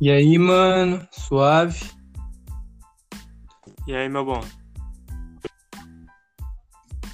E 0.00 0.12
aí, 0.12 0.38
mano? 0.38 1.04
Suave? 1.10 1.90
E 3.84 3.94
aí, 3.96 4.08
meu 4.08 4.24
bom? 4.24 4.40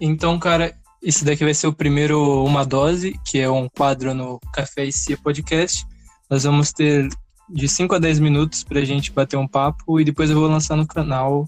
Então, 0.00 0.38
cara, 0.38 0.74
esse 1.02 1.22
daqui 1.22 1.44
vai 1.44 1.52
ser 1.52 1.66
o 1.66 1.74
primeiro 1.74 2.42
Uma 2.42 2.64
Dose, 2.64 3.20
que 3.26 3.38
é 3.38 3.50
um 3.50 3.68
quadro 3.68 4.14
no 4.14 4.40
Café 4.54 4.86
e 4.86 4.92
Cia 4.92 5.18
Podcast. 5.18 5.86
Nós 6.30 6.44
vamos 6.44 6.72
ter 6.72 7.10
de 7.50 7.68
5 7.68 7.96
a 7.96 7.98
10 7.98 8.18
minutos 8.18 8.64
pra 8.64 8.82
gente 8.82 9.12
bater 9.12 9.36
um 9.36 9.46
papo 9.46 10.00
e 10.00 10.04
depois 10.04 10.30
eu 10.30 10.40
vou 10.40 10.48
lançar 10.48 10.74
no 10.74 10.86
canal 10.86 11.46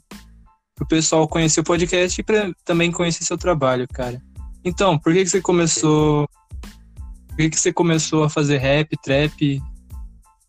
pro 0.75 0.87
pessoal 0.87 1.27
conhecer 1.27 1.61
o 1.61 1.65
podcast 1.65 2.21
e 2.21 2.25
pra 2.25 2.53
também 2.63 2.93
conhecer 2.93 3.25
seu 3.25 3.39
trabalho, 3.39 3.89
cara. 3.89 4.21
Então, 4.63 4.99
por 4.99 5.15
que, 5.15 5.25
que 5.25 5.31
você 5.31 5.41
começou. 5.41 6.29
Por 7.29 7.37
que, 7.39 7.49
que 7.49 7.59
você 7.59 7.73
começou 7.73 8.25
a 8.25 8.29
fazer 8.29 8.59
rap, 8.59 8.95
trap? 9.03 9.63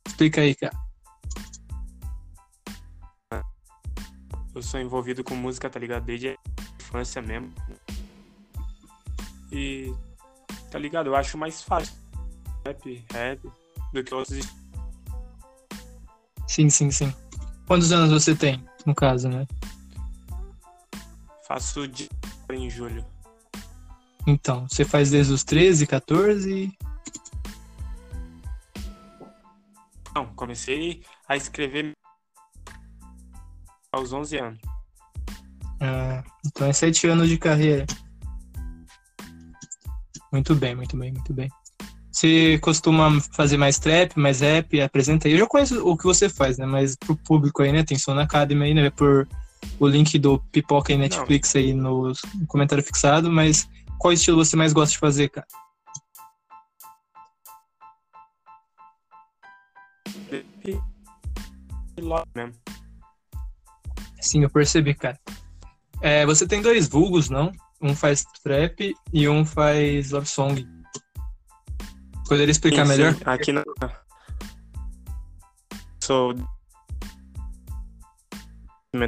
Explica 0.05 0.41
aí, 0.41 0.53
cara. 0.53 0.82
Eu 4.55 4.61
sou 4.61 4.79
envolvido 4.79 5.23
com 5.23 5.35
música, 5.35 5.69
tá 5.69 5.79
ligado? 5.79 6.05
Desde 6.05 6.29
a 6.29 6.35
infância 6.79 7.21
mesmo. 7.21 7.51
E. 9.51 9.93
Tá 10.71 10.77
ligado? 10.77 11.07
Eu 11.07 11.15
acho 11.15 11.37
mais 11.37 11.61
fácil. 11.61 11.95
Rap, 12.65 13.05
rap, 13.11 13.51
do 13.91 14.03
que 14.03 14.13
outros. 14.13 14.39
Sim, 16.47 16.69
sim, 16.69 16.91
sim. 16.91 17.13
Quantos 17.67 17.91
anos 17.91 18.11
você 18.11 18.35
tem, 18.35 18.63
no 18.85 18.93
caso, 18.93 19.27
né? 19.27 19.47
Faço 21.47 21.87
de 21.87 22.09
em 22.51 22.69
julho. 22.69 23.03
Então, 24.27 24.67
você 24.69 24.85
faz 24.85 25.09
desde 25.09 25.33
os 25.33 25.43
13, 25.43 25.87
14? 25.87 26.71
Não, 30.15 30.27
comecei 30.35 31.03
a 31.27 31.35
escrever 31.35 31.93
aos 33.93 34.11
11 34.11 34.37
anos. 34.37 34.59
Ah, 35.79 36.23
então 36.45 36.67
é 36.67 36.73
7 36.73 37.07
anos 37.07 37.29
de 37.29 37.37
carreira. 37.37 37.85
Muito 40.31 40.55
bem, 40.55 40.75
muito 40.75 40.97
bem, 40.97 41.13
muito 41.13 41.31
bem. 41.31 41.49
Você 42.11 42.57
costuma 42.59 43.21
fazer 43.31 43.57
mais 43.57 43.79
trap, 43.79 44.17
mais 44.17 44.41
rap, 44.41 44.81
apresenta 44.81 45.27
aí. 45.27 45.33
Eu 45.33 45.39
já 45.39 45.47
conheço 45.47 45.87
o 45.87 45.95
que 45.95 46.03
você 46.03 46.27
faz, 46.27 46.57
né? 46.57 46.65
Mas 46.65 46.95
pro 46.95 47.15
público 47.15 47.61
aí, 47.61 47.71
né? 47.71 47.83
Tem 47.83 47.97
Som 47.97 48.13
na 48.13 48.23
Academy 48.23 48.65
aí, 48.65 48.73
né? 48.73 48.89
Por 48.89 49.27
o 49.79 49.87
link 49.87 50.17
do 50.19 50.39
Pipoca 50.51 50.91
e 50.91 50.97
Netflix 50.97 51.53
Não. 51.53 51.61
aí 51.61 51.73
no 51.73 52.13
comentário 52.47 52.83
fixado, 52.83 53.31
mas 53.31 53.67
qual 53.97 54.11
estilo 54.11 54.43
você 54.43 54.55
mais 54.55 54.73
gosta 54.73 54.91
de 54.91 54.99
fazer, 54.99 55.29
cara? 55.29 55.47
mesmo. 62.35 62.53
Sim, 64.23 64.43
eu 64.43 64.49
percebi, 64.49 64.93
cara. 64.93 65.19
É, 66.01 66.25
você 66.25 66.47
tem 66.47 66.61
dois 66.61 66.87
vulgos, 66.87 67.29
não? 67.29 67.51
Um 67.81 67.93
faz 67.93 68.23
trap 68.41 68.95
e 69.11 69.27
um 69.27 69.45
faz 69.45 70.11
love 70.11 70.25
song. 70.25 70.65
Poderia 72.27 72.51
explicar 72.51 72.85
sim, 72.85 72.91
melhor? 72.91 73.13
Sim. 73.13 73.21
Aqui 73.25 73.51
na. 73.51 73.63
Sou. 76.01 76.33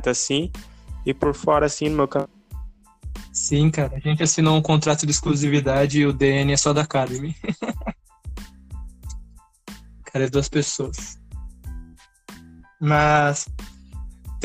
assim. 0.05 0.51
E 1.05 1.13
por 1.13 1.33
fora, 1.33 1.65
assim, 1.65 1.87
no 1.87 1.95
meu 1.95 2.09
canal. 2.09 2.29
Sim, 3.31 3.71
cara. 3.71 3.95
A 3.95 3.99
gente 3.99 4.21
assinou 4.21 4.57
um 4.57 4.61
contrato 4.61 5.05
de 5.05 5.11
exclusividade 5.11 6.01
e 6.01 6.05
o 6.05 6.11
DN 6.11 6.51
é 6.51 6.57
só 6.57 6.73
da 6.73 6.81
Academy. 6.81 7.33
cara, 10.03 10.25
é 10.25 10.29
duas 10.29 10.49
pessoas. 10.49 11.17
Mas 12.81 13.47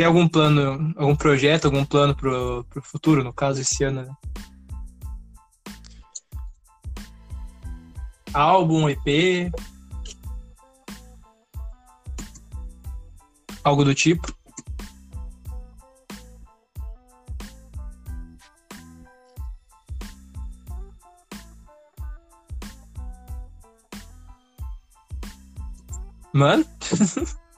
tem 0.01 0.07
algum 0.07 0.27
plano, 0.27 0.95
algum 0.97 1.15
projeto, 1.15 1.67
algum 1.67 1.85
plano 1.85 2.15
pro, 2.15 2.65
pro 2.71 2.81
futuro, 2.81 3.23
no 3.23 3.35
caso, 3.35 3.61
esse 3.61 3.85
ano, 3.85 4.03
né? 4.03 4.17
Álbum, 8.33 8.89
EP? 8.89 9.53
Algo 13.63 13.85
do 13.85 13.95
tipo? 13.95 14.35
Mano? 26.33 26.65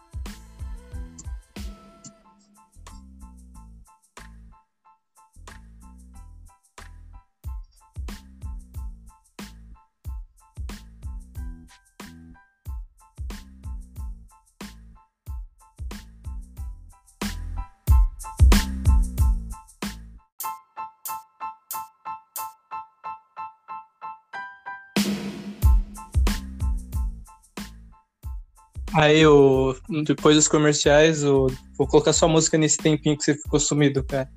Aí, 28.95 29.27
o, 29.27 29.75
depois 30.05 30.37
dos 30.37 30.49
comerciais, 30.49 31.25
o, 31.25 31.47
vou 31.79 31.87
colocar 31.87 32.13
sua 32.13 32.29
música 32.29 32.59
nesse 32.59 32.77
tempinho 32.77 33.17
que 33.17 33.25
você 33.25 33.35
ficou 33.35 33.59
sumido, 33.59 34.05
cara. 34.05 34.31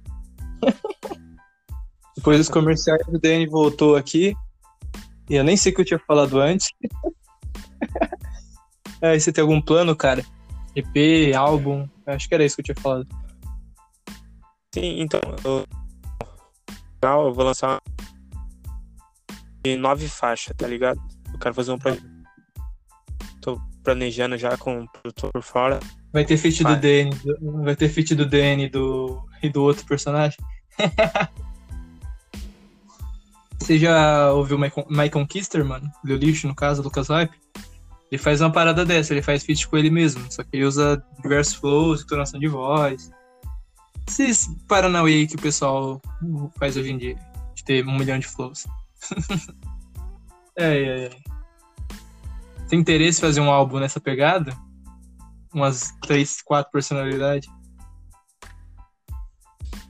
depois 2.16 2.38
dos 2.38 2.50
comerciais, 2.50 3.02
o 3.08 3.20
Dani 3.20 3.48
voltou 3.48 3.98
aqui. 3.98 4.34
E 5.30 5.36
eu 5.36 5.44
nem 5.44 5.58
sei 5.58 5.72
o 5.72 5.76
que 5.76 5.82
eu 5.82 5.86
tinha 5.86 6.00
falado 6.00 6.40
antes. 6.40 6.70
Aí, 9.02 9.20
você 9.20 9.34
tem 9.34 9.42
algum 9.42 9.62
plano, 9.62 9.94
cara? 9.96 10.24
EP, 10.74 11.36
álbum? 11.36 11.88
Acho 12.06 12.30
que 12.30 12.36
era 12.36 12.46
isso 12.46 12.56
que 12.56 12.62
eu 12.62 12.66
tinha 12.66 12.82
falado. 12.82 13.08
Sim, 14.74 15.02
então. 15.02 15.20
Eu, 15.44 15.66
eu 17.02 17.34
vou 17.34 17.46
lançar 17.46 17.82
nove 19.78 20.08
faixas, 20.08 20.56
tá 20.56 20.68
ligado? 20.68 21.02
Eu 21.34 21.40
quero 21.40 21.56
fazer 21.56 21.72
um 21.72 21.78
projeto 21.78 22.15
planejando 23.86 24.38
já 24.38 24.58
com 24.58 24.82
o 24.82 24.90
produtor 24.90 25.32
por 25.32 25.44
fora. 25.44 25.80
Vai 26.12 26.26
ter 26.26 26.36
feat 26.38 26.64
do 26.64 26.76
DN, 26.76 27.12
vai 27.64 27.76
ter 27.76 27.88
feat 27.88 28.16
do 28.16 28.26
DN 28.26 28.68
do, 28.68 29.24
e 29.42 29.50
do 29.50 29.62
outro 29.62 29.86
personagem? 29.86 30.38
Você 33.62 33.78
já 33.80 34.32
ouviu 34.34 34.58
Mike 34.60 35.12
Conquister, 35.12 35.64
mano? 35.64 35.90
Leo 36.04 36.18
Lixo, 36.18 36.48
no 36.48 36.56
caso, 36.56 36.82
Lucas 36.82 37.08
Hype? 37.08 37.34
Ele 38.12 38.22
faz 38.22 38.42
uma 38.42 38.52
parada 38.52 38.86
dessa, 38.86 39.14
ele 39.14 39.22
faz 39.22 39.44
feat 39.44 39.68
com 39.68 39.78
ele 39.78 39.90
mesmo, 39.90 40.24
só 40.32 40.44
que 40.44 40.50
ele 40.54 40.66
usa 40.66 41.04
diversos 41.22 41.56
flows, 41.56 42.02
entonação 42.02 42.40
de 42.40 42.48
voz. 42.48 43.12
Esses 44.08 44.48
Paranauê 44.68 45.14
aí 45.14 45.28
que 45.28 45.36
o 45.36 45.42
pessoal 45.42 46.00
faz 46.60 46.78
hoje 46.78 46.92
em 46.92 46.98
dia, 46.98 47.16
de 47.56 47.64
ter 47.64 47.86
um 47.86 47.98
milhão 47.98 48.20
de 48.20 48.28
flows. 48.28 48.68
é, 50.56 50.78
é, 50.78 51.06
é. 51.06 51.35
Tem 52.68 52.80
interesse 52.80 53.20
em 53.20 53.22
fazer 53.22 53.42
um 53.42 53.52
álbum 53.52 53.80
nessa 53.80 54.00
pegada? 54.00 54.56
Umas 55.54 55.94
três, 56.02 56.42
quatro 56.42 56.72
personalidades? 56.72 57.50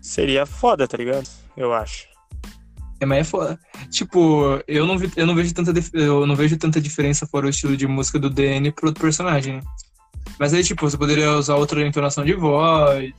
Seria 0.02 0.46
foda, 0.46 0.88
tá 0.88 0.98
ligado? 0.98 1.28
Eu 1.58 1.74
acho. 1.74 2.08
É, 3.00 3.06
mas 3.06 3.20
é 3.20 3.24
foda. 3.24 3.60
Tipo, 3.90 4.62
eu 4.68 4.86
não, 4.86 4.98
vi, 4.98 5.12
eu 5.16 5.26
não 5.26 5.36
vejo 5.36 5.54
tanta 5.54 5.74
eu 5.94 6.26
não 6.26 6.36
vejo 6.36 6.58
tanta 6.58 6.80
diferença 6.80 7.26
fora 7.26 7.48
o 7.48 7.50
estilo 7.50 7.76
de 7.76 7.88
música 7.88 8.20
do 8.20 8.30
DN 8.30 8.72
pro 8.72 8.88
outro 8.88 9.02
personagem. 9.02 9.62
Mas 10.40 10.54
aí, 10.54 10.64
tipo, 10.64 10.90
você 10.90 10.98
poderia 10.98 11.32
usar 11.34 11.56
outra 11.56 11.86
entonação 11.86 12.24
de 12.24 12.34
voz, 12.34 13.14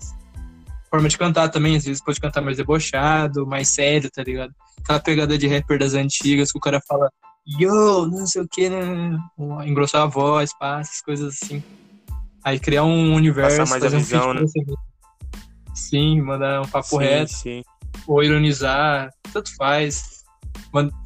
forma 0.91 1.09
de 1.09 1.19
cantar 1.19 1.49
também, 1.49 1.77
às 1.77 1.85
vezes 1.85 2.03
pode 2.03 2.21
cantar 2.21 2.41
mais 2.41 2.57
debochado, 2.57 3.47
mais 3.47 3.69
sério, 3.69 4.11
tá 4.11 4.23
ligado? 4.23 4.53
Aquela 4.81 5.01
pegada 5.01 5.37
de 5.37 5.47
rapper 5.47 5.79
das 5.79 5.95
antigas 5.95 6.53
que 6.53 6.59
o 6.59 6.61
cara 6.61 6.81
fala 6.87 7.11
yo, 7.47 8.07
não 8.07 8.27
sei 8.27 8.43
o 8.43 8.49
que, 8.49 8.69
né? 8.69 9.19
Engrossar 9.65 10.03
a 10.03 10.07
voz, 10.07 10.51
essas 10.61 11.01
coisas 11.01 11.35
assim. 11.35 11.63
Aí 12.43 12.59
criar 12.59 12.85
um 12.85 13.15
universo, 13.15 13.59
Passar 13.59 13.71
mais 13.71 13.85
a 13.85 13.97
visão, 13.97 14.31
um 14.31 14.35
né? 14.35 14.47
Sim, 15.75 16.21
mandar 16.23 16.63
um 16.63 16.69
papo 16.69 16.89
sim, 16.89 16.99
reto. 16.99 17.33
Sim. 17.33 17.63
Ou 18.07 18.23
ironizar, 18.23 19.11
tanto 19.33 19.55
faz. 19.57 20.17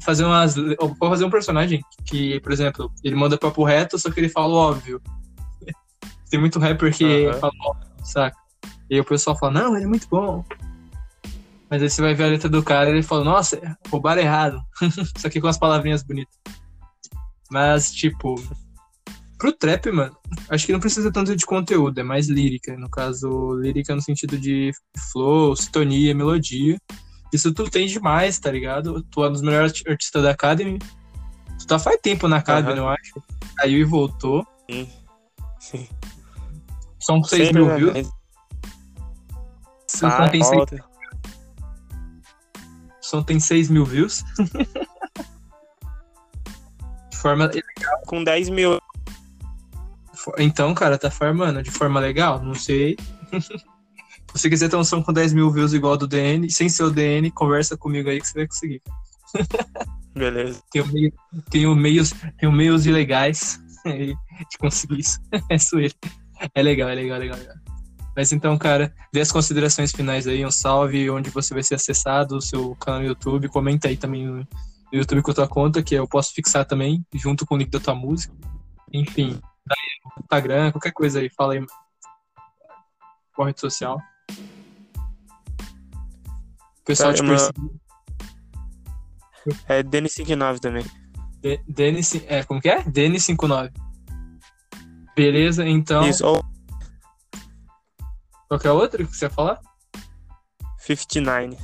Fazer 0.03 0.25
umas. 0.25 0.55
Ou 0.57 0.95
fazer 1.09 1.25
um 1.25 1.29
personagem 1.29 1.81
que, 2.05 2.39
por 2.41 2.51
exemplo, 2.51 2.91
ele 3.03 3.15
manda 3.15 3.37
papo 3.37 3.63
reto, 3.63 3.97
só 3.97 4.09
que 4.09 4.19
ele 4.19 4.29
fala 4.29 4.53
óbvio. 4.53 5.01
Tem 6.29 6.39
muito 6.39 6.59
rapper 6.59 6.95
que 6.95 7.27
uhum. 7.27 7.33
fala 7.33 7.53
óbvio, 7.61 7.87
saca? 8.03 8.37
E 8.89 8.99
o 8.99 9.05
pessoal 9.05 9.37
fala, 9.37 9.53
não, 9.53 9.75
ele 9.75 9.85
é 9.85 9.87
muito 9.87 10.07
bom. 10.09 10.43
Mas 11.71 11.81
aí 11.81 11.89
você 11.89 12.01
vai 12.01 12.13
ver 12.13 12.25
a 12.25 12.27
letra 12.27 12.49
do 12.49 12.61
cara 12.61 12.89
e 12.89 12.93
ele 12.93 13.01
fala, 13.01 13.23
nossa, 13.23 13.77
roubaram 13.89 14.21
errado. 14.21 14.61
Só 15.17 15.29
que 15.29 15.39
com 15.39 15.47
as 15.47 15.57
palavrinhas 15.57 16.03
bonitas. 16.03 16.37
Mas, 17.49 17.93
tipo, 17.93 18.35
pro 19.37 19.53
trap, 19.53 19.89
mano, 19.89 20.13
acho 20.49 20.65
que 20.65 20.73
não 20.73 20.81
precisa 20.81 21.09
tanto 21.13 21.33
de 21.33 21.45
conteúdo, 21.45 21.97
é 21.97 22.03
mais 22.03 22.27
lírica. 22.27 22.75
No 22.75 22.89
caso, 22.89 23.53
lírica 23.53 23.95
no 23.95 24.01
sentido 24.01 24.37
de 24.37 24.71
flow, 25.13 25.55
sintonia, 25.55 26.13
melodia. 26.13 26.77
Isso 27.31 27.53
tu 27.53 27.63
tem 27.69 27.87
demais, 27.87 28.37
tá 28.37 28.51
ligado? 28.51 29.01
Tu 29.03 29.23
é 29.23 29.29
um 29.29 29.31
dos 29.31 29.41
melhores 29.41 29.81
artistas 29.87 30.23
da 30.23 30.31
Academy. 30.31 30.77
Tu 31.57 31.65
tá 31.65 31.79
faz 31.79 31.97
tempo 32.01 32.27
na 32.27 32.37
Academy, 32.37 32.73
Aham. 32.73 32.81
eu 32.81 32.89
acho. 32.89 33.23
Saiu 33.55 33.79
e 33.79 33.83
voltou. 33.85 34.45
Sim. 34.69 34.89
Sim. 35.57 35.87
São 36.99 37.23
6 37.23 37.47
Sempre, 37.47 37.61
mil 37.63 37.67
né? 37.71 37.77
views. 37.77 38.09
Sai, 39.87 40.37
volta. 40.37 40.90
Tem 43.23 43.39
6 43.39 43.69
mil 43.69 43.83
views. 43.83 44.23
De 47.09 47.17
forma... 47.17 47.49
Com 48.05 48.23
10 48.23 48.49
mil. 48.49 48.79
Então, 50.37 50.71
cara, 50.75 50.99
tá 50.99 51.09
farmando 51.09 51.63
de 51.63 51.71
forma 51.71 51.99
legal? 51.99 52.43
Não 52.43 52.53
sei. 52.53 52.95
Se 54.33 54.43
você 54.43 54.49
quiser 54.49 54.69
ter 54.69 54.77
um 54.77 54.83
som 54.83 55.03
com 55.03 55.11
10 55.11 55.33
mil 55.33 55.51
views 55.51 55.73
igual 55.73 55.97
do 55.97 56.07
DN, 56.07 56.49
sem 56.49 56.69
ser 56.69 56.83
o 56.83 56.91
DN, 56.91 57.29
conversa 57.31 57.75
comigo 57.75 58.09
aí 58.09 58.21
que 58.21 58.27
você 58.27 58.39
vai 58.39 58.47
conseguir. 58.47 58.81
Beleza. 60.15 60.61
Tenho, 60.71 60.87
meio, 60.87 61.13
tenho, 61.49 61.75
meios, 61.75 62.13
tenho 62.37 62.51
meios 62.51 62.85
ilegais 62.85 63.59
de 63.85 64.57
conseguir 64.57 64.99
isso. 64.99 65.19
É 65.49 65.57
zoeira. 65.57 65.93
É 66.55 66.61
legal, 66.61 66.89
é 66.89 66.95
legal, 66.95 67.17
é 67.17 67.19
legal, 67.19 67.37
é 67.37 67.41
legal. 67.41 67.55
Mas 68.15 68.31
então, 68.31 68.57
cara, 68.57 68.93
dê 69.13 69.21
as 69.21 69.31
considerações 69.31 69.91
finais 69.91 70.27
aí, 70.27 70.45
um 70.45 70.51
salve, 70.51 71.09
onde 71.09 71.29
você 71.29 71.53
vai 71.53 71.63
ser 71.63 71.75
acessado, 71.75 72.35
o 72.35 72.41
seu 72.41 72.75
canal 72.75 73.01
no 73.01 73.07
YouTube. 73.07 73.47
Comenta 73.47 73.87
aí 73.87 73.95
também 73.95 74.25
no, 74.25 74.45
YouTube 74.91 75.21
com 75.21 75.31
a 75.31 75.33
tua 75.33 75.47
conta, 75.47 75.81
que 75.81 75.95
eu 75.95 76.07
posso 76.07 76.33
fixar 76.33 76.65
também, 76.65 77.05
junto 77.15 77.45
com 77.45 77.55
o 77.55 77.57
link 77.57 77.69
da 77.69 77.79
tua 77.79 77.95
música. 77.95 78.33
Enfim, 78.91 79.39
Instagram, 80.19 80.71
qualquer 80.71 80.91
coisa 80.91 81.19
aí, 81.19 81.29
fala 81.29 81.53
aí. 81.53 81.65
Qual 83.33 83.47
rede 83.47 83.61
social? 83.61 83.97
O 86.79 86.83
pessoal 86.83 87.13
te. 87.13 87.21
É 89.67 89.81
Denis59 89.81 90.59
também. 90.59 90.85
D- 91.41 91.59
DN, 91.67 91.99
é, 92.27 92.43
como 92.43 92.61
que 92.61 92.69
é? 92.69 92.83
DN59. 92.83 93.71
Beleza, 95.15 95.67
então. 95.67 96.07
Isso, 96.07 96.25
ou 96.25 96.40
Qualquer 98.51 98.71
outro 98.71 99.07
que 99.07 99.15
você 99.15 99.27
ia 99.27 99.29
falar? 99.29 99.61
59. 100.79 101.55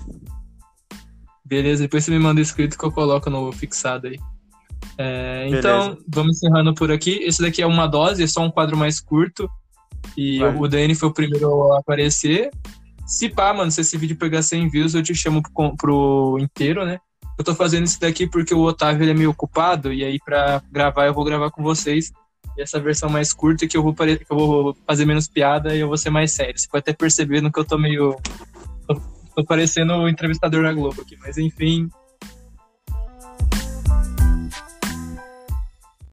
Beleza, 1.43 1.83
depois 1.83 2.05
você 2.05 2.11
me 2.11 2.17
manda 2.17 2.39
escrito 2.39 2.77
que 2.77 2.85
eu 2.85 2.91
coloco 2.93 3.29
no 3.29 3.51
fixado 3.51 4.07
aí. 4.07 4.17
É, 4.97 5.49
então, 5.49 5.97
vamos 6.07 6.37
encerrando 6.37 6.73
por 6.73 6.89
aqui. 6.89 7.19
Esse 7.23 7.41
daqui 7.41 7.61
é 7.61 7.67
uma 7.67 7.87
dose, 7.87 8.23
é 8.23 8.27
só 8.27 8.41
um 8.41 8.49
quadro 8.49 8.77
mais 8.77 9.01
curto. 9.01 9.49
E 10.15 10.39
Vai. 10.39 10.55
o 10.55 10.65
DN 10.65 10.95
foi 10.95 11.09
o 11.09 11.13
primeiro 11.13 11.73
a 11.73 11.79
aparecer. 11.79 12.51
Se 13.05 13.27
pá, 13.27 13.53
mano, 13.53 13.69
se 13.69 13.81
esse 13.81 13.97
vídeo 13.97 14.15
pegar 14.15 14.41
100 14.41 14.69
views, 14.69 14.93
eu 14.93 15.03
te 15.03 15.13
chamo 15.13 15.43
pro, 15.43 15.75
pro 15.75 16.37
inteiro, 16.39 16.85
né? 16.85 16.99
Eu 17.37 17.43
tô 17.43 17.53
fazendo 17.53 17.83
isso 17.83 17.99
daqui 17.99 18.25
porque 18.25 18.53
o 18.53 18.61
Otávio 18.61 19.03
ele 19.03 19.11
é 19.11 19.13
meio 19.13 19.31
ocupado, 19.31 19.91
e 19.91 20.05
aí 20.05 20.19
pra 20.23 20.61
gravar 20.71 21.07
eu 21.07 21.13
vou 21.13 21.25
gravar 21.25 21.51
com 21.51 21.61
vocês. 21.61 22.13
E 22.57 22.61
essa 22.61 22.79
versão 22.79 23.09
mais 23.09 23.31
curta 23.31 23.67
que 23.67 23.77
eu 23.77 23.83
vou, 23.83 23.93
pare- 23.93 24.17
que 24.17 24.31
eu 24.31 24.37
vou 24.37 24.77
fazer 24.87 25.05
menos 25.05 25.27
piada 25.27 25.75
e 25.75 25.79
eu 25.79 25.87
vou 25.87 25.97
ser 25.97 26.09
mais 26.09 26.31
sério. 26.31 26.57
Você 26.57 26.67
pode 26.67 26.81
até 26.81 26.93
perceber 26.93 27.39
no 27.41 27.51
que 27.51 27.59
eu 27.59 27.65
tô 27.65 27.77
meio. 27.77 28.17
Tô, 29.35 29.45
parecendo 29.45 29.93
o 29.93 30.09
entrevistador 30.09 30.63
da 30.63 30.73
Globo 30.73 31.01
aqui, 31.01 31.15
mas 31.21 31.37
enfim, 31.37 31.87